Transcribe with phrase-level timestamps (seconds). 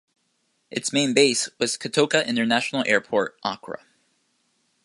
[0.71, 3.85] Its main base was Kotoka International Airport, Accra.